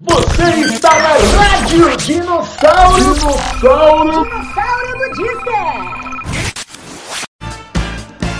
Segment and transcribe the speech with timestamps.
[0.00, 3.14] Você está na Rádio Dinossauro.
[3.14, 4.22] Dinossauro.
[4.22, 5.58] Dinossauro Budista.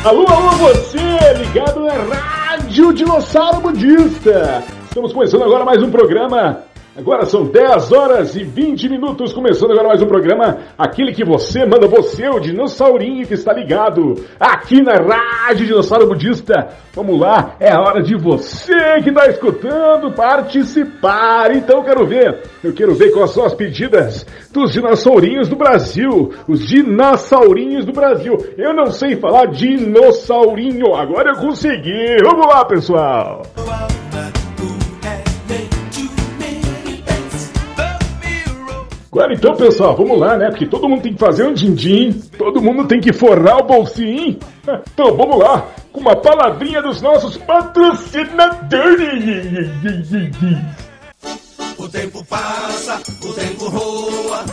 [0.04, 4.62] Alô, alô, você ligado na Rádio Dinossauro Budista.
[4.84, 6.62] Estamos começando agora mais um programa
[6.98, 11.64] Agora são 10 horas e 20 minutos, começando agora mais um programa, aquele que você
[11.64, 16.70] manda, você, o dinossaurinho que está ligado aqui na Rádio Dinossauro Budista.
[16.96, 21.55] Vamos lá, é a hora de você que está escutando participar.
[21.55, 26.33] Então eu quero ver, eu quero ver quais são as pedidas dos dinossaurinhos do Brasil,
[26.48, 28.37] os dinossaurinhos do Brasil.
[28.56, 32.16] Eu não sei falar dinossaurinho, agora eu consegui.
[32.24, 33.42] Vamos lá, pessoal.
[39.11, 40.51] Agora então, pessoal, vamos lá, né?
[40.51, 44.39] Porque todo mundo tem que fazer um din-din, todo mundo tem que forrar o bolsinho.
[44.93, 48.29] Então, vamos lá, com uma palavrinha dos nossos patrocinadores.
[51.79, 54.45] O tempo passa, o tempo roa.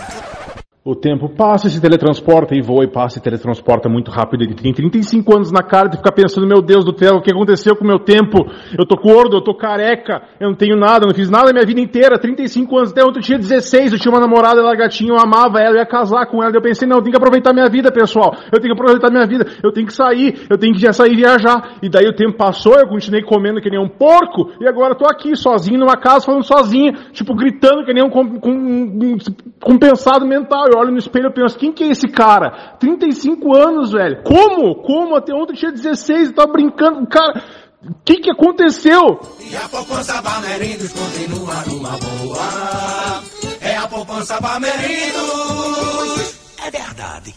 [0.87, 4.43] O tempo passa, se teletransporta e voa e passa e teletransporta muito rápido.
[4.43, 7.33] Ele tem 35 anos na cara de ficar pensando, meu Deus do céu, o que
[7.33, 8.45] aconteceu com o meu tempo?
[8.77, 11.53] Eu tô gordo, eu tô careca, eu não tenho nada, eu não fiz nada a
[11.53, 14.75] minha vida inteira, 35 anos, até ontem eu tinha 16, eu tinha uma namorada, ela
[14.75, 16.51] gatinha, eu amava ela, eu ia casar com ela.
[16.53, 18.35] Eu pensei, não, eu tenho que aproveitar minha vida, pessoal.
[18.53, 21.15] Eu tenho que aproveitar minha vida, eu tenho que sair, eu tenho que já sair
[21.15, 21.79] viajar.
[21.81, 24.97] E daí o tempo passou, eu continuei comendo que nem um porco, e agora eu
[24.99, 29.17] tô aqui, sozinho, numa casa, falando sozinho, tipo, gritando que nem um, com, com, um
[29.59, 30.65] compensado mental.
[30.71, 32.75] Eu olho no espelho e penso, quem que é esse cara?
[32.79, 34.23] 35 anos, velho.
[34.23, 34.75] Como?
[34.75, 35.15] Como?
[35.15, 37.07] Até ontem tinha 16 e tava brincando.
[37.07, 37.43] Cara,
[37.83, 39.19] o que que aconteceu?
[39.39, 43.23] E a poupança Bamerindos continua numa boa.
[43.61, 46.35] É a poupança Bamerindos.
[46.65, 47.35] É verdade.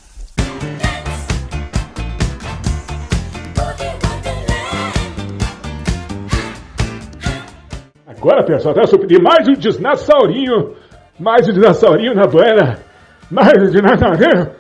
[8.07, 10.75] Agora, pessoal, até eu pedir mais um dinossaurinho,
[11.21, 12.83] mais um dinossaurinho na banda,
[13.31, 14.51] mais um dinossaurinho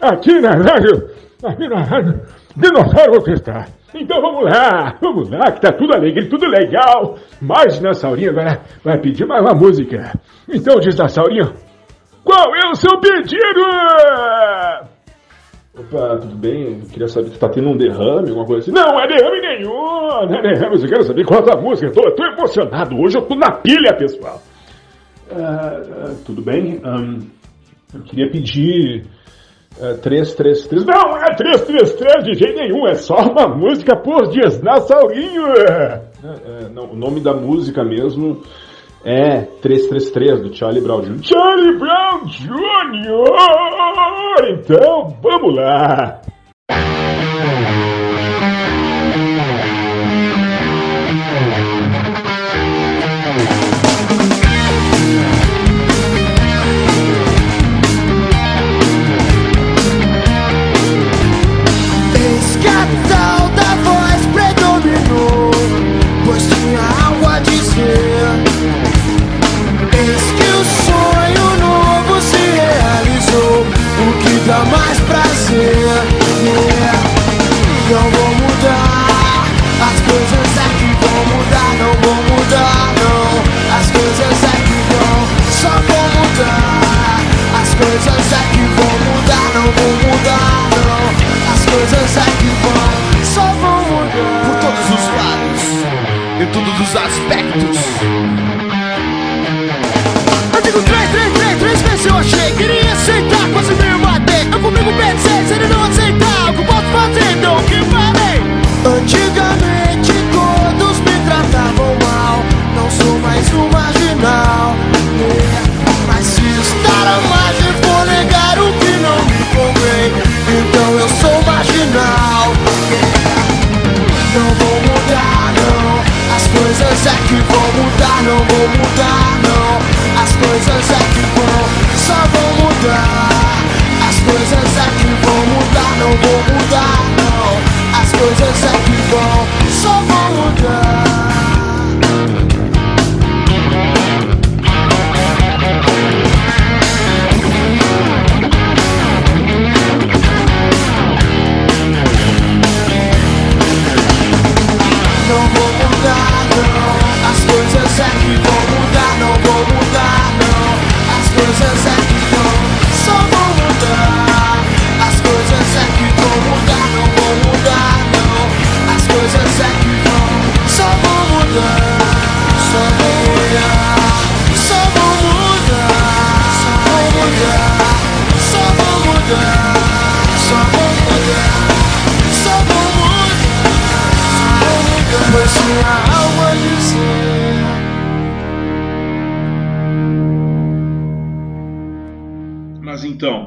[0.00, 1.10] aqui na rádio,
[1.42, 2.20] aqui na rádio
[2.56, 3.66] Dinossauro você está.
[3.94, 7.16] Então vamos lá, vamos lá, que tá tudo alegre, tudo legal.
[7.40, 10.12] Mais dinossaurinho agora vai pedir mais uma música.
[10.48, 11.52] Então, dinossaurinho,
[12.22, 13.60] qual é o seu pedido?
[15.76, 16.78] Opa, tudo bem?
[16.80, 18.72] Eu queria saber se tá tendo um derrame, alguma coisa assim.
[18.72, 21.88] Não, é derrame nenhum, não é derrame, eu quero saber qual é a música.
[21.88, 24.40] Eu tô, eu tô emocionado, hoje eu tô na pilha, pessoal.
[25.32, 26.80] Ah, ah, tudo bem?
[26.84, 27.18] Ahn,
[27.94, 29.06] eu queria pedir
[29.78, 30.84] uh, 333.
[30.84, 35.46] Não, é 333 de jeito nenhum, é só uma música por dias na Saurinho.
[35.52, 38.42] É, é, não, o nome da música mesmo
[39.04, 41.22] é 333 do Charlie Brown Jr.
[41.22, 42.54] Charlie Brown Jr.
[44.50, 46.20] Então, vamos lá.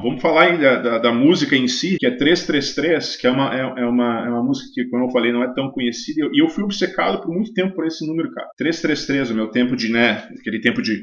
[0.00, 3.60] Vamos falar da, da, da, música em si, que é 333, que é uma, é,
[3.60, 6.28] é, uma, é uma música que, como eu falei, não é tão conhecida.
[6.32, 8.48] E eu fui obcecado por muito tempo por esse número, cara.
[8.56, 11.02] 333, o meu tempo de, né, aquele tempo de.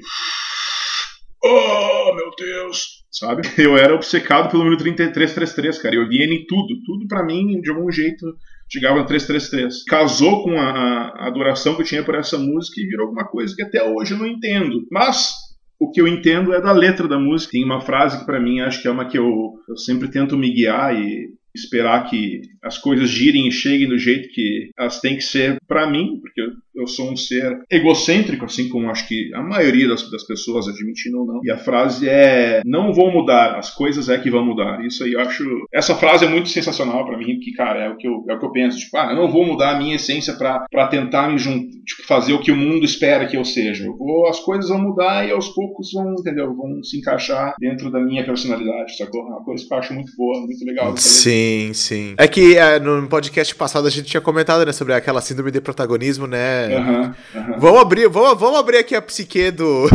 [1.43, 3.05] Oh, meu Deus!
[3.11, 3.43] Sabe?
[3.57, 5.95] Eu era obcecado pelo número 333, cara.
[5.95, 6.75] Eu ele em tudo.
[6.85, 8.25] Tudo para mim, de algum jeito,
[8.69, 9.83] chegava no 333.
[9.85, 13.55] Casou com a, a adoração que eu tinha por essa música e virou alguma coisa
[13.55, 14.85] que até hoje eu não entendo.
[14.91, 15.44] Mas
[15.79, 17.51] o que eu entendo é da letra da música.
[17.51, 20.37] Tem uma frase que para mim acho que é uma que eu, eu sempre tento
[20.37, 25.15] me guiar e esperar que as coisas girem e cheguem do jeito que elas têm
[25.15, 26.41] que ser para mim, porque
[26.75, 31.19] eu sou um ser egocêntrico, assim como acho que a maioria das, das pessoas, admitindo
[31.19, 31.39] ou não.
[31.43, 34.83] E a frase é: Não vou mudar, as coisas é que vão mudar.
[34.85, 35.43] Isso aí eu acho.
[35.73, 38.39] Essa frase é muito sensacional para mim, que, cara, é o que, eu, é o
[38.39, 38.77] que eu penso.
[38.77, 42.41] Tipo, ah, eu não vou mudar a minha essência para tentar me tipo, fazer o
[42.41, 43.85] que o mundo espera que eu seja.
[43.97, 46.55] Vou, as coisas vão mudar e aos poucos vão, entendeu?
[46.55, 49.21] Vão se encaixar dentro da minha personalidade, sacou?
[49.21, 50.95] É uma coisa que eu acho muito boa, muito legal.
[50.97, 52.15] Sim, sim.
[52.17, 55.61] É que é, no podcast passado a gente tinha comentado, né, sobre aquela síndrome de
[55.61, 56.64] protagonismo, né?
[56.67, 57.59] Uhum, uhum.
[57.59, 59.85] Vamos abrir, vamos, vamos abrir aqui a psique do.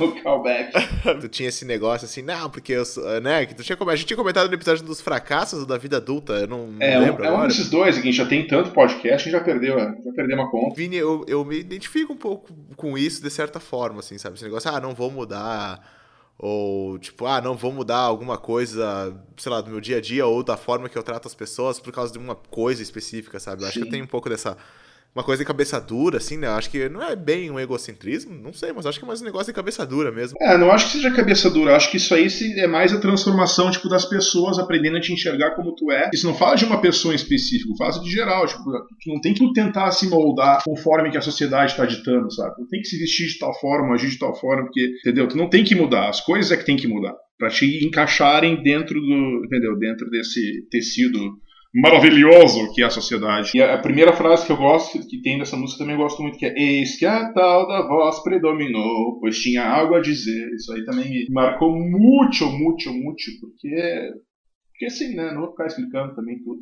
[0.00, 0.72] o callback.
[1.20, 3.46] tu tinha esse negócio assim, não, porque eu sou, né?
[3.46, 6.46] Que tu tinha, a gente tinha comentado no episódio dos fracassos da vida adulta, eu
[6.46, 7.24] não, é, lembro.
[7.24, 7.44] É agora.
[7.44, 10.36] um desses dois, a gente já tem tanto podcast, a gente já perdeu, já perdeu
[10.36, 10.74] uma conta.
[10.74, 14.36] Vini, eu, eu me identifico um pouco com isso de certa forma, assim, sabe?
[14.36, 15.80] Esse negócio, ah, não vou mudar
[16.38, 20.24] ou tipo, ah, não vou mudar alguma coisa, sei lá, do meu dia a dia
[20.24, 23.62] ou da forma que eu trato as pessoas por causa de uma coisa específica, sabe?
[23.62, 24.56] Eu acho que eu tenho um pouco dessa
[25.14, 26.46] uma coisa de cabeça dura, assim, né?
[26.48, 29.24] Acho que não é bem um egocentrismo, não sei, mas acho que é mais um
[29.24, 30.36] negócio de cabeça dura mesmo.
[30.40, 33.70] É, não acho que seja cabeça dura, acho que isso aí é mais a transformação,
[33.70, 36.10] tipo, das pessoas aprendendo a te enxergar como tu é.
[36.12, 39.34] Isso não fala de uma pessoa em específico, fala de geral, tipo, tu não tem
[39.34, 42.54] que tentar se moldar conforme que a sociedade está ditando, sabe?
[42.58, 45.26] Não tem que se vestir de tal forma, agir de tal forma, porque, entendeu?
[45.26, 47.14] Tu não tem que mudar, as coisas é que tem que mudar.
[47.38, 49.78] Pra te encaixarem dentro do, entendeu?
[49.78, 51.18] Dentro desse tecido
[51.74, 53.52] maravilhoso que é a sociedade.
[53.54, 56.46] E a primeira frase que eu gosto, que tem dessa música, também gosto muito, que
[56.46, 60.48] é Eis que a tal da voz predominou, pois tinha algo a dizer.
[60.54, 64.12] Isso aí também me marcou muito, muito, muito, porque...
[64.70, 65.32] Porque assim, né?
[65.32, 66.60] Não vou ficar explicando também tudo.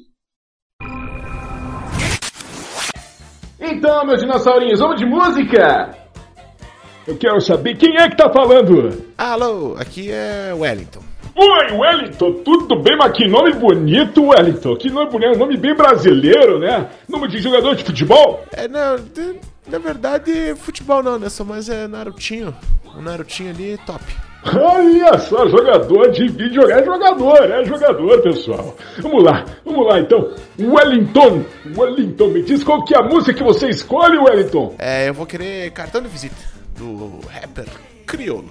[3.60, 6.06] Então, meus dinossaurinhos, vamos de música!
[7.06, 9.12] Eu quero saber quem é que tá falando.
[9.16, 11.15] Alô, aqui é Wellington.
[11.38, 12.96] Oi, Wellington, tudo bem?
[12.96, 14.74] Mas que nome bonito, Wellington.
[14.76, 16.88] Que nome bonito, nome bem brasileiro, né?
[17.06, 18.42] Nome de jogador de futebol?
[18.52, 18.96] É, não,
[19.68, 21.28] na verdade, futebol não, né?
[21.28, 22.56] Só mais é Narutinho.
[22.96, 24.02] O Narutinho ali é top.
[24.58, 28.74] Olha só, jogador de vídeo, é jogador, é jogador, pessoal.
[29.00, 30.32] Vamos lá, vamos lá então.
[30.58, 31.44] Wellington,
[31.76, 34.74] Wellington, me diz qual que é a música que você escolhe, Wellington?
[34.78, 36.36] É, eu vou querer cartão de visita
[36.78, 37.66] do rapper
[38.06, 38.50] Criolo.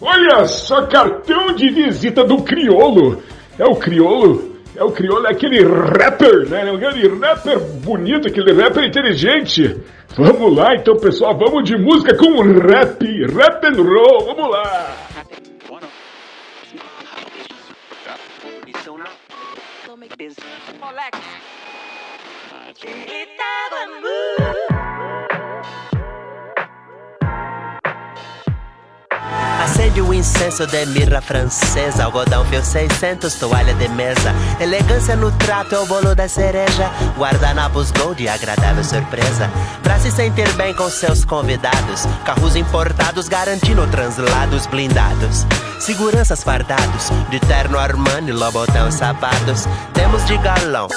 [0.00, 3.22] Olha só, cartão de visita do Criolo.
[3.58, 4.56] É o Criolo?
[4.76, 6.68] É o Criolo, é aquele rapper, né?
[6.68, 9.76] É aquele rapper bonito, aquele rapper inteligente.
[10.16, 14.96] Vamos lá então, pessoal, vamos de música com rap, rap and roll, vamos lá.
[20.80, 21.18] Moleque.
[29.96, 34.32] O incenso de mirra francesa, algodão fio 600, toalha de mesa.
[34.60, 36.88] Elegância no trato é o bolo da cereja.
[37.16, 39.50] Guardanapos gold agradável surpresa.
[39.82, 42.06] Pra se sentir bem com seus convidados.
[42.24, 45.44] Carros importados garantindo translados blindados.
[45.80, 49.66] Seguranças fardados, de terno Armani, Lobotão sapatos.
[49.94, 50.88] Temos de galão,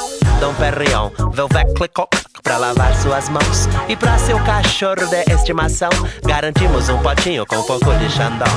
[0.42, 2.10] Dom Perrion, Velvet Clicot
[2.42, 3.70] pra lavar suas mãos.
[3.88, 5.92] E pra seu cachorro de estimação,
[6.26, 8.48] garantimos um potinho com um pouco de Xandão.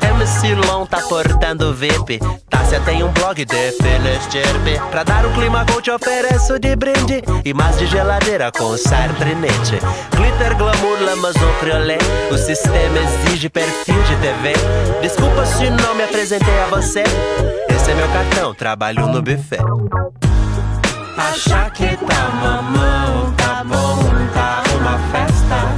[0.00, 2.20] MC Long tá portando VIP.
[2.48, 4.80] Tássia tem um blog de Filestirpe.
[4.92, 7.24] Pra dar o clima eu te ofereço de brinde.
[7.44, 9.80] E mais de geladeira com sardinete.
[10.14, 11.98] Glitter, glamour, lamazon, criolé.
[12.30, 14.52] O sistema exige perfil de TV.
[15.02, 17.02] Desculpa se não me apresentei a você.
[17.68, 19.58] Esse é meu cartão, trabalho no buffet.
[21.16, 23.98] Acha que tá mamão, tá bom,
[24.32, 25.68] tá uma festa.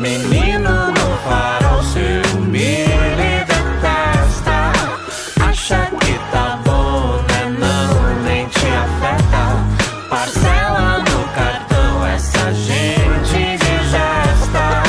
[0.00, 2.86] Menino no farol, ciúme
[3.16, 4.72] detesta.
[5.40, 7.56] Acha que tá bom, né?
[7.58, 10.08] Não, nem te afeta.
[10.08, 14.82] Parcela no cartão, essa gente digesta.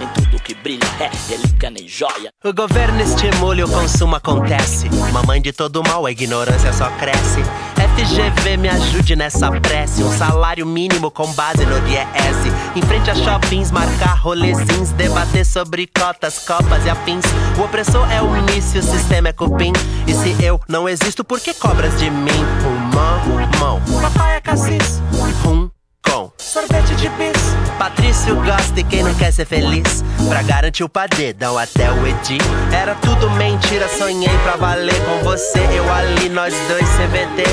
[0.00, 2.30] Em tudo que brilha é relíquia nem joia.
[2.44, 4.88] O governo estimula e o consumo acontece.
[5.12, 7.40] Mamãe de todo mal, a ignorância só cresce.
[7.82, 10.02] É FGV, me ajude nessa prece.
[10.02, 12.76] Um salário mínimo com base no DIES.
[12.76, 14.90] Em frente a shoppings, marcar rolezins.
[14.90, 17.24] Debater sobre cotas, copas e afins.
[17.58, 19.72] O opressor é o mício, o sistema é cupim.
[20.06, 22.44] E se eu não existo, por que cobras de mim?
[22.62, 25.00] Pulmão, mão, papai é cassis.
[25.42, 25.70] Rum,
[26.10, 27.56] com sorvete de bis.
[27.78, 30.02] Patrício gosta e quem não quer ser feliz.
[30.28, 32.38] Pra garantir o padedão até o Edi.
[32.72, 35.58] Era tudo mentira, sonhei pra valer com você.
[35.74, 37.44] Eu ali, nós dois CVT.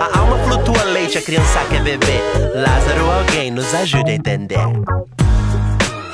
[0.00, 2.22] A alma flutua leite, a criança quer beber.
[2.54, 4.60] Lázaro, alguém nos ajude a entender.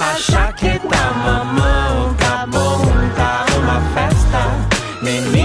[0.00, 2.80] Acha que tá mamão, tá bom,
[3.14, 4.78] tá uma festa.
[5.02, 5.37] Menino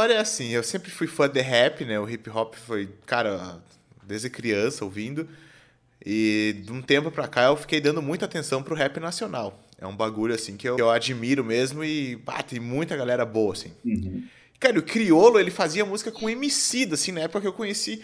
[0.00, 2.00] história é assim, eu sempre fui fã de rap, né?
[2.00, 3.60] O hip hop foi, cara,
[4.02, 5.28] desde criança ouvindo.
[6.04, 9.62] E de um tempo pra cá eu fiquei dando muita atenção pro rap nacional.
[9.78, 13.52] É um bagulho assim que eu, eu admiro mesmo e bah, tem muita galera boa
[13.52, 13.72] assim.
[14.58, 18.02] Cara, o Criolo, ele fazia música com Emicida, assim, na época que eu conheci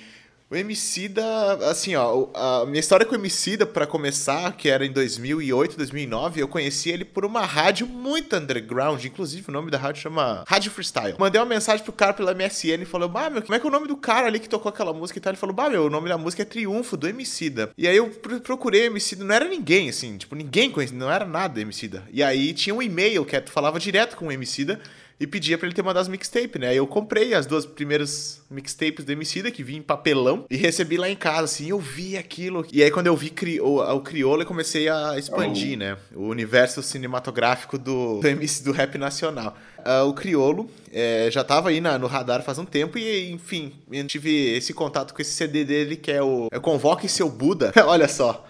[0.49, 1.25] o Emicida,
[1.69, 6.41] assim, ó, a minha história com o Emicida, pra começar, que era em 2008, 2009,
[6.41, 10.71] eu conheci ele por uma rádio muito underground, inclusive o nome da rádio chama Rádio
[10.71, 11.17] Freestyle.
[11.19, 13.69] Mandei uma mensagem pro cara pela MSN e falou, bah, meu, como é que é
[13.69, 15.33] o nome do cara ali que tocou aquela música e tal?
[15.33, 17.73] Ele falou, bah, meu, o nome da música é Triunfo, do Emicida.
[17.76, 21.11] E aí eu pro- procurei o Emicida, não era ninguém, assim, tipo, ninguém conhecia, não
[21.11, 22.05] era nada Emicida.
[22.12, 24.81] E aí tinha um e-mail que tu falava direto com o Emicida,
[25.18, 26.68] e pedia pra ele ter mandado as mixtapes, né?
[26.68, 30.96] Aí eu comprei as duas primeiras mixtapes do Emicida, que vinha em papelão, e recebi
[30.96, 32.66] lá em casa, assim, eu vi aquilo.
[32.73, 35.96] E aí quando eu vi cri o, o Criolo, eu comecei a expandir, né?
[36.14, 39.56] O universo cinematográfico do, do, MC, do rap nacional.
[39.87, 43.73] Ah, o Criolo é, já tava aí na- no radar faz um tempo e, enfim,
[43.93, 47.71] eu tive esse contato com esse CD dele, que é o é Convoque Seu Buda.
[47.87, 48.47] Olha só.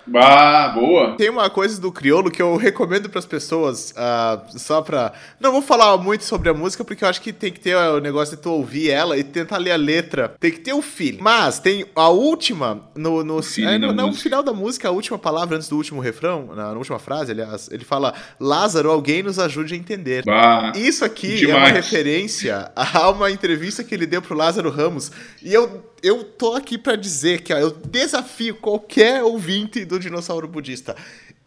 [0.75, 1.17] Boa.
[1.17, 5.13] Tem uma coisa do Criolo que eu recomendo pras pessoas, ah, só pra.
[5.41, 8.01] Não vou falar muito sobre a música, porque eu acho que tem que ter o
[8.01, 10.35] negócio de tu ouvir ela e tentar ler a letra.
[10.39, 11.19] Tem que ter o feeling.
[11.21, 15.57] Mas tem a última, no, no, é, no, no final da música, a última palavra
[15.57, 19.75] antes do último refrão, na, na última frase, aliás, ele fala: Lázaro, alguém nos ajude
[19.75, 20.25] a entender.
[20.25, 20.73] Bah.
[20.77, 21.73] Isso aqui é uma Demais.
[21.75, 25.11] referência a uma entrevista que ele deu pro Lázaro Ramos.
[25.43, 30.49] E eu, eu tô aqui pra dizer que ó, eu desafio qualquer ouvinte do Dinossauro
[30.49, 30.97] Budista.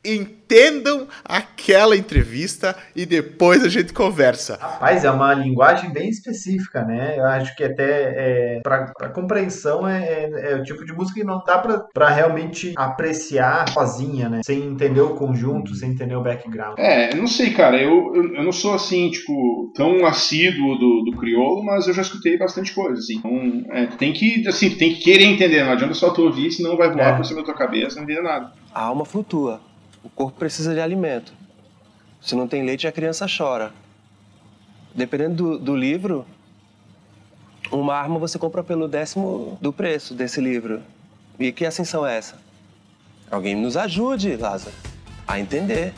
[0.03, 4.57] Entendam aquela entrevista e depois a gente conversa.
[4.59, 7.15] Rapaz, é uma linguagem bem específica, né?
[7.17, 11.25] Eu acho que até é, para compreensão é, é- é o tipo de música que
[11.25, 14.41] não dá pra- pra realmente apreciar sozinha, né?
[14.45, 16.79] Sem entender o conjunto, sem entender o background.
[16.79, 17.75] É, não sei, cara.
[17.81, 22.01] Eu, eu, eu não sou assim, tipo, tão assíduo do, do crioulo, mas eu já
[22.01, 23.17] escutei bastante coisa, assim.
[23.17, 25.63] Então, é, tem que, assim, tem que querer entender.
[25.63, 27.17] Não adianta só tu ouvir, senão vai voar É.
[27.17, 28.51] por cima da tua cabeça, não entender nada.
[28.73, 29.59] A alma flutua.
[30.03, 31.33] O corpo precisa de alimento.
[32.21, 33.71] Se não tem leite, a criança chora.
[34.93, 36.25] Dependendo do, do livro,
[37.71, 40.81] uma arma você compra pelo décimo do preço desse livro.
[41.39, 42.35] E que ascensão é essa?
[43.29, 44.75] Alguém nos ajude, Lázaro,
[45.27, 45.93] a entender.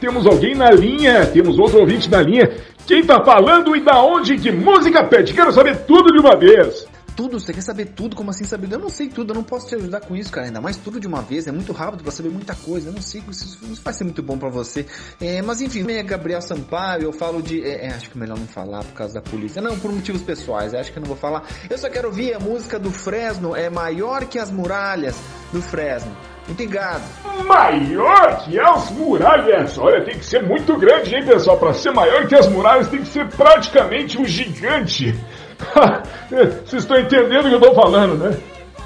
[0.00, 2.50] Temos alguém na linha, temos outro ouvinte na linha.
[2.86, 5.34] Quem tá falando e da onde, que música pede?
[5.34, 6.85] Quero saber tudo de uma vez.
[7.16, 8.14] Tudo, você quer saber tudo?
[8.14, 8.70] Como assim saber?
[8.70, 10.48] Eu não sei tudo, eu não posso te ajudar com isso, cara.
[10.48, 12.90] Ainda mais tudo de uma vez, é muito rápido pra saber muita coisa.
[12.90, 14.84] Eu não sei, isso isso vai ser muito bom pra você.
[15.18, 17.64] É, mas enfim, meu é Gabriel Sampaio, eu falo de.
[17.64, 19.62] é, é, acho que melhor não falar por causa da polícia.
[19.62, 21.44] Não, por motivos pessoais, acho que eu não vou falar.
[21.70, 25.16] Eu só quero ouvir a música do Fresno, é maior que as muralhas
[25.52, 26.14] do Fresno.
[26.48, 27.02] Obrigado.
[27.44, 29.78] Maior que as muralhas.
[29.78, 31.58] Olha, tem que ser muito grande, hein, pessoal?
[31.58, 35.14] Pra ser maior que as muralhas, tem que ser praticamente um gigante.
[36.64, 38.36] Vocês estão entendendo o que eu tô falando, né?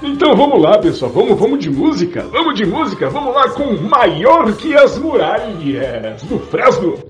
[0.02, 1.10] Então vamos lá, pessoal.
[1.10, 2.22] Vamos, vamos de música.
[2.30, 3.10] Vamos de música.
[3.10, 7.09] Vamos lá com Maior que as Muralhas do Fresno.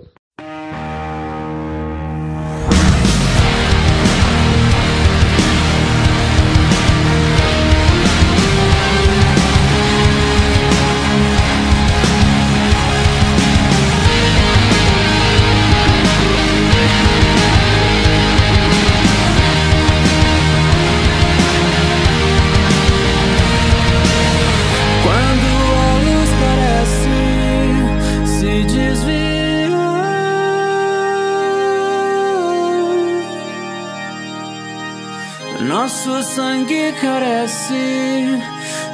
[36.20, 38.38] Nosso sangue carece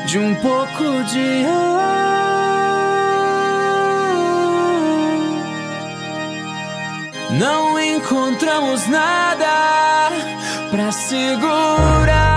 [0.06, 2.47] de um pouco de ar.
[7.33, 10.11] Não encontramos nada
[10.71, 12.35] pra segurar.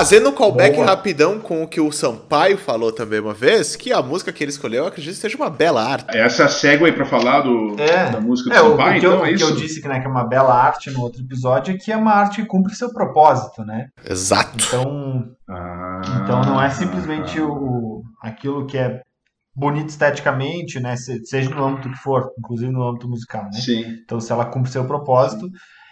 [0.00, 0.86] Fazendo um callback Boa.
[0.86, 4.50] rapidão com o que o Sampaio falou também uma vez, que a música que ele
[4.50, 6.16] escolheu, eu acredito que seja uma bela arte.
[6.16, 9.06] Essa segue aí pra falar do, É, da música do É, o, Sampaio, o que,
[9.06, 9.44] eu, então é o que isso?
[9.52, 11.96] eu disse que, né, que é uma bela arte no outro episódio é que é
[11.96, 13.88] uma arte que cumpre seu propósito, né?
[14.08, 14.56] Exato.
[14.66, 19.02] Então, Ah, então não é simplesmente o, aquilo que é
[19.54, 20.96] bonito esteticamente, né?
[20.96, 23.60] se- Seja no âmbito que for, inclusive no âmbito musical, né?
[23.60, 23.84] Sim.
[24.02, 25.50] Então, se ela cumpre seu propósito.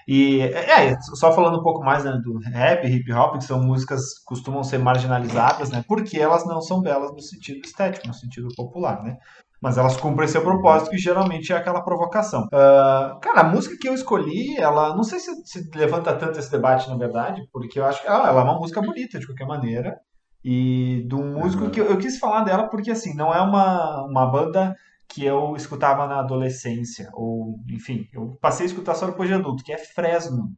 [0.08, 3.62] E, é, é, só falando um pouco mais né, do rap, hip hop, que são
[3.62, 5.84] músicas que costumam ser marginalizadas, né?
[5.86, 9.18] Porque elas não são belas no sentido estético, no sentido popular, né?
[9.60, 12.48] Mas elas cumprem seu propósito, que geralmente é aquela provocação.
[12.50, 16.50] Ah, cara, a música que eu escolhi, ela não sei se, se levanta tanto esse
[16.50, 19.46] debate, na verdade, porque eu acho que ah, ela é uma música bonita, de qualquer
[19.46, 20.00] maneira.
[20.42, 24.06] E de um músico que eu, eu quis falar dela porque, assim, não é uma,
[24.06, 24.74] uma banda
[25.08, 29.64] que eu escutava na adolescência, ou, enfim, eu passei a escutar só depois de adulto,
[29.64, 30.52] que é Fresno.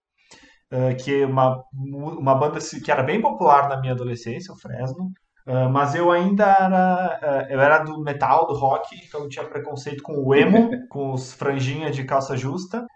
[1.05, 5.13] que é uma, uma banda que era bem popular na minha adolescência, o Fresno.
[5.47, 9.45] Ah, mas eu ainda era, ah, eu era do metal, do rock, então eu tinha
[9.45, 12.87] preconceito com o emo, com os franjinhas de calça justa.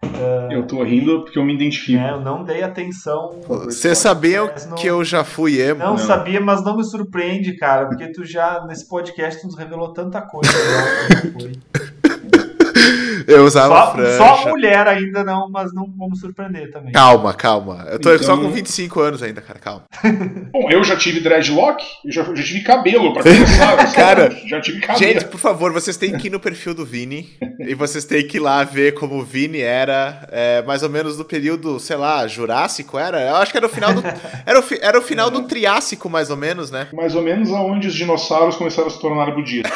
[0.50, 2.00] Eu tô rindo porque eu me identifico.
[2.00, 2.10] né?
[2.10, 3.40] Eu não dei atenção.
[3.46, 4.76] Vocês sabiam Fresno.
[4.76, 5.80] que eu já fui emo?
[5.80, 9.92] Não, sabia, mas não me surpreende, cara, porque tu já, nesse podcast, tu nos revelou
[9.92, 10.50] tanta coisa.
[13.26, 14.16] Eu usava Só, franja.
[14.18, 16.92] só mulher ainda não, mas não vamos surpreender também.
[16.92, 17.86] Calma, calma.
[17.90, 19.84] Eu tô Então- só com 25 anos ainda, cara, calma.
[20.52, 23.92] Bom, eu já tive dreadlock, eu já, já tive cabelo, pra começar.
[23.92, 24.98] Cara, já tive cabelo.
[24.98, 27.28] Gente, por favor, vocês têm que ir no perfil do Vini
[27.60, 31.16] e vocês têm que ir lá ver como o Vini era, é, mais ou menos
[31.16, 33.20] do período, sei lá, Jurássico era?
[33.20, 34.02] Eu acho que era o final do.
[34.46, 36.88] Era o, fi- era o final do Triássico, mais ou menos, né?
[36.92, 39.70] Mais ou menos aonde os dinossauros começaram a se tornar budistas.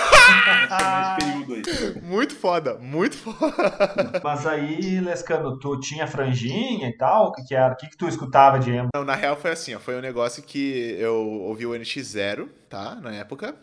[0.69, 2.03] Nesse período aí.
[2.03, 3.38] Muito foda, muito foda.
[4.23, 7.29] Mas aí, Lescano, tu tinha franjinha e tal?
[7.29, 7.75] O que, que era?
[7.75, 8.89] O que, que tu escutava de emo?
[8.95, 12.95] Não, na real foi assim, ó, foi um negócio que eu ouvi o NX0, tá?
[12.97, 13.55] Na época.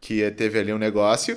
[0.00, 1.36] Que teve ali um negócio.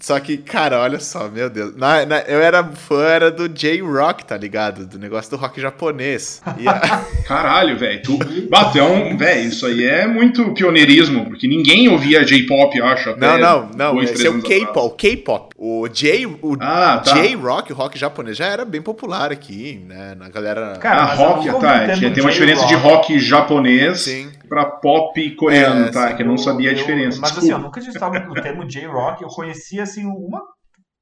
[0.00, 1.74] Só que, cara, olha só, meu Deus.
[1.76, 4.84] Na- na- eu era fã era do J-Rock, tá ligado?
[4.84, 6.42] Do negócio do rock japonês.
[6.58, 8.02] E a- Caralho, velho.
[8.02, 8.18] Tu...
[8.50, 13.10] Batão, velho, isso aí é muito pioneirismo, porque ninguém ouvia J-pop, eu acho.
[13.10, 14.02] Até Não, não, não.
[14.02, 14.96] Esse é o K-pop.
[14.98, 15.54] K-pop.
[15.56, 17.14] O J, o Ah, tá.
[17.14, 20.14] J-Rock, o rock japonês, já era bem popular aqui, né?
[20.18, 20.76] Na galera.
[20.80, 21.86] Cara, Ah, rock, tá.
[21.86, 22.32] tem uma J-rock.
[22.32, 24.28] diferença de rock japonês Sim.
[24.48, 26.08] Pra pop coreano, É, tá?
[26.10, 26.16] sim.
[26.16, 27.18] Que eu não sabia a Eu- diferença.
[27.20, 27.60] Mas assim, Desculpa.
[27.60, 29.22] eu nunca tinha estado no termo J-Rock.
[29.22, 30.42] Eu conhecia, assim, uma,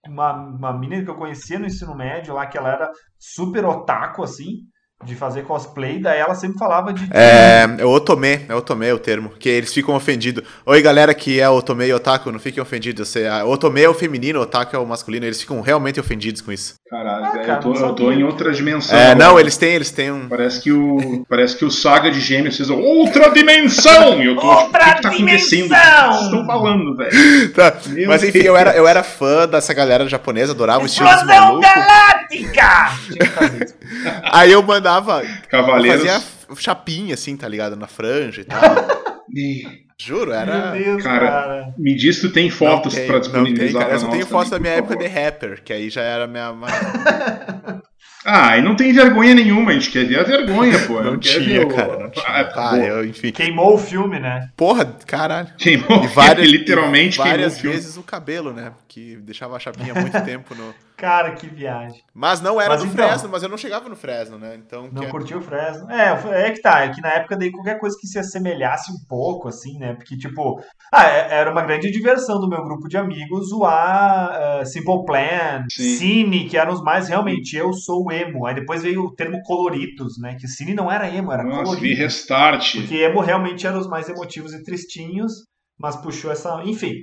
[0.08, 4.22] uma, uma menina que eu conhecia no ensino médio lá, que ela era super otaku,
[4.22, 4.58] assim,
[5.04, 6.00] de fazer cosplay.
[6.00, 7.08] Daí ela sempre falava de...
[7.12, 10.44] É, é otome, é otome o termo, que eles ficam ofendidos.
[10.64, 13.08] Oi, galera que é otome e otaku, não fiquem ofendidos.
[13.08, 16.52] Você, a- otome é o feminino, otaku é o masculino, eles ficam realmente ofendidos com
[16.52, 16.74] isso.
[16.92, 18.94] Caralho, Ah, cara, eu, tô, eu tô em outra dimensão.
[18.94, 19.18] É, agora.
[19.24, 20.28] não, eles têm, eles têm um.
[20.28, 21.24] Parece que o.
[21.26, 24.22] Parece que o Saga de Gêmeos fez outra dimensão!
[24.22, 24.42] E eu tô.
[24.42, 25.64] tipo, o que, que tá acontecendo?
[25.64, 25.74] O que
[26.12, 27.12] vocês estão falando, velho?
[27.54, 27.74] Tá,
[28.06, 28.44] Mas enfim, Deus.
[28.44, 31.62] eu era, eu era fã dessa galera japonesa, adorava o estilo dos malucos.
[31.66, 32.92] Galáctica!
[34.30, 35.22] Aí eu mandava.
[35.22, 36.02] Eu Cavaleiros.
[36.06, 36.22] fazia
[36.58, 37.74] chapinha, assim, tá ligado?
[37.74, 38.60] Na franja e tal.
[39.34, 39.64] Ih,
[40.02, 40.72] Juro, era.
[40.72, 41.74] Meu Deus, Cara, cara.
[41.78, 43.86] Me diz se tu tem Não fotos tem, pra não tem, disponibilizar cara.
[43.86, 45.24] pra Eu só tenho fotos da também, minha época de favor.
[45.24, 46.52] rapper, que aí já era minha.
[48.24, 51.02] Ah, e não tem vergonha nenhuma, a gente quer ver a vergonha, pô.
[51.02, 51.98] Não quer tinha, ver o- cara.
[51.98, 52.24] Não tinha.
[52.24, 53.32] Ah, Ah, pô, eu, enfim.
[53.32, 54.48] Queimou o filme, né?
[54.56, 55.48] Porra, caralho.
[55.58, 57.76] Queimou E várias, literalmente e várias queimou o filme.
[57.76, 58.70] vezes o cabelo, né?
[58.86, 60.72] Que deixava a chapinha muito tempo no.
[61.02, 62.00] Cara, que viagem.
[62.14, 64.54] Mas não era Mas no então- Fresno, mas eu não chegava no Fresno, né?
[64.54, 64.84] Então.
[64.92, 65.90] Não que é- curtiu o Fresno?
[65.90, 69.04] É, é que tá, é que na época daí qualquer coisa que se assemelhasse um
[69.08, 69.94] pouco, assim, né?
[69.94, 70.60] Porque, tipo,
[70.94, 75.64] ah, é- era uma grande diversão do meu grupo de amigos zoar eh, Simple Plan,
[75.72, 75.96] Sim.
[75.96, 78.46] Cine, que eram os mais realmente, eu sou emo.
[78.46, 80.36] Aí depois veio o termo coloritos, né?
[80.38, 81.98] Que Cine não era emo, era Nossa, vi coloritos.
[81.98, 82.76] restart.
[82.76, 85.32] Porque emo realmente eram os mais emotivos e tristinhos,
[85.76, 86.62] mas puxou essa.
[86.64, 86.94] Enfim.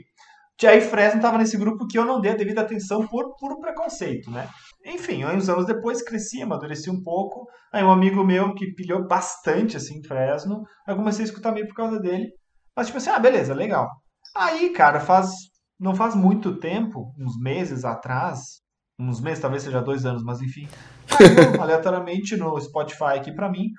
[0.61, 3.59] E aí Fresno tava nesse grupo que eu não dei a devida atenção por puro
[3.59, 4.49] preconceito, né?
[4.85, 7.47] Enfim, uns anos depois cresci, amadureci um pouco.
[7.71, 11.75] Aí um amigo meu que pilhou bastante, assim, Fresno, eu comecei a escutar meio por
[11.75, 12.27] causa dele.
[12.75, 13.89] Mas tipo assim, ah, beleza, legal.
[14.35, 15.31] Aí, cara, faz.
[15.79, 18.59] Não faz muito tempo, uns meses atrás,
[18.99, 20.67] uns meses, talvez seja dois anos, mas enfim,
[21.07, 23.69] caiu aleatoriamente no Spotify aqui pra mim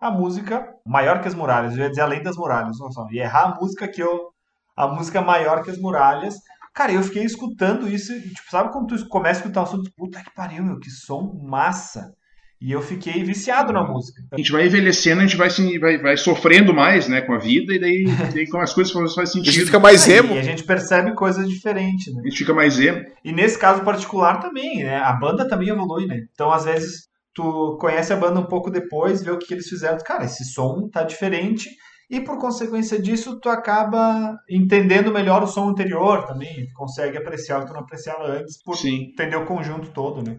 [0.00, 1.76] a música Maior que as Muralhas.
[1.76, 3.04] Eu ia dizer Além das Muralhas, não só.
[3.10, 4.30] Ia errar a música que eu.
[4.78, 6.34] A música Maior que as Muralhas.
[6.74, 9.82] Cara, eu fiquei escutando isso, e, tipo, sabe quando tu começa a escutar um som,
[9.82, 12.12] tu, puta que pariu, meu, que som massa.
[12.60, 14.20] E eu fiquei viciado na música.
[14.32, 17.38] A gente vai envelhecendo, a gente vai, se- vai, vai sofrendo mais, né, com a
[17.38, 19.66] vida, e daí, daí com as coisas fazem A gente sentido.
[19.66, 20.34] fica mais Aí, emo.
[20.34, 22.20] E a gente percebe coisas diferentes, né?
[22.24, 23.04] A gente fica mais emo.
[23.24, 24.96] E nesse caso particular também, né?
[24.98, 26.20] A banda também evolui, né?
[26.32, 29.68] Então, às vezes, tu conhece a banda um pouco depois, vê o que, que eles
[29.68, 29.98] fizeram.
[30.04, 31.68] Cara, esse som tá diferente.
[32.10, 36.66] E por consequência disso, tu acaba entendendo melhor o som anterior também.
[36.66, 39.10] Tu consegue apreciar o que tu não apreciava antes por Sim.
[39.12, 40.38] entender o conjunto todo, né?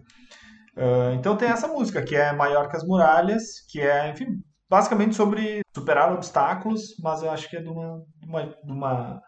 [0.76, 4.26] Ah, então tem essa música, que é Maior que as Muralhas, que é, enfim,
[4.68, 8.02] basicamente sobre superar obstáculos, mas eu acho que é de uma...
[8.20, 9.20] De uma, de uma...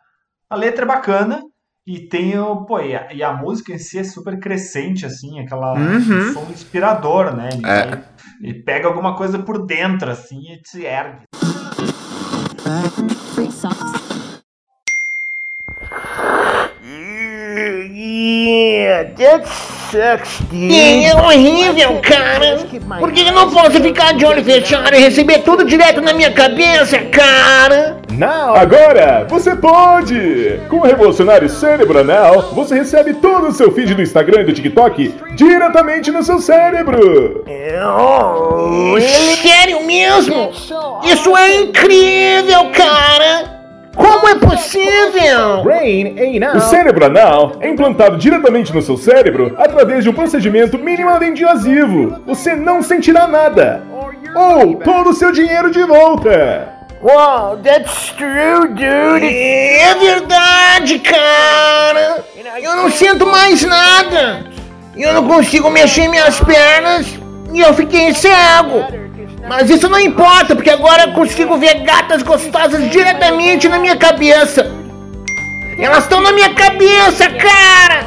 [0.50, 1.40] A letra é bacana,
[1.86, 2.64] e tem o.
[2.64, 5.98] Pô, e a, e a música em si é super crescente, assim, aquela Uhum.
[5.98, 7.48] um som inspirador, né?
[7.52, 8.04] Ele, É.
[8.40, 11.24] ele pega alguma coisa por dentro, assim, e te ergue.
[20.52, 21.08] Yeah.
[21.08, 22.66] É horrível, cara.
[22.98, 26.32] Por que eu não posso ficar de olho fechado e receber tudo direto na minha
[26.32, 28.01] cabeça, cara?
[28.16, 28.54] Não!
[28.54, 30.60] Agora, você pode!
[30.68, 34.52] Com o revolucionário Cérebro Anal, você recebe todo o seu feed do Instagram e do
[34.52, 37.44] TikTok diretamente no seu cérebro!
[39.42, 40.50] Sério mesmo?
[41.04, 43.62] Isso é incrível, cara!
[43.94, 45.62] Como é possível?
[46.56, 52.18] O cérebro anal é implantado diretamente no seu cérebro através de um procedimento minimamente invasivo.
[52.26, 53.82] Você não sentirá nada.
[54.34, 56.71] Ou todo o seu dinheiro de volta.
[57.02, 59.26] Wow, that's true, dude.
[59.26, 62.24] É verdade, cara!
[62.62, 64.46] Eu não sinto mais nada!
[64.96, 67.08] Eu não consigo mexer minhas pernas
[67.52, 68.84] e eu fiquei cego!
[69.48, 74.70] Mas isso não importa, porque agora eu consigo ver gatas gostosas diretamente na minha cabeça!
[75.80, 78.06] Elas estão na minha cabeça, cara!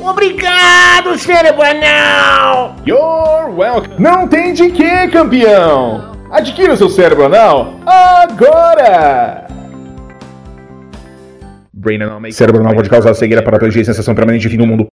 [0.00, 2.74] Obrigado, cérebro anal!
[2.84, 3.94] You're welcome.
[4.00, 6.11] Não tem de quê, campeão!
[6.32, 9.46] Adquira o seu cérebro anal agora!
[11.70, 11.98] Brain
[12.32, 14.86] Cérebro anal pode causar cegueira, paraplegia e sensação permanente de fim do mundo.